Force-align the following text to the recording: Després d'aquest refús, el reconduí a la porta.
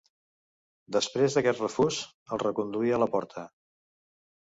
Després 0.95 1.37
d'aquest 1.37 1.63
refús, 1.65 2.01
el 2.37 2.43
reconduí 2.47 2.97
a 2.99 3.03
la 3.07 3.13
porta. 3.19 3.49